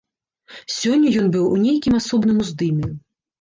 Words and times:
Сёння 0.75 1.11
ён 1.23 1.27
быў 1.35 1.43
у 1.51 1.59
нейкім 1.67 1.99
асобным 2.01 2.41
уздыме. 2.47 2.91